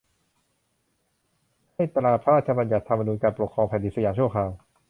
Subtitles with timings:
[1.73, 4.49] ให้ตราพระราชบัญญัติธรรมนูญการปกครองแผ่นดินสยามชั่วคราว